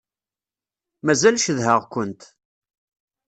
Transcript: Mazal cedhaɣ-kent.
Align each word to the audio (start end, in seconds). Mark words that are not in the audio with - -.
Mazal 1.05 1.35
cedhaɣ-kent. 1.39 2.21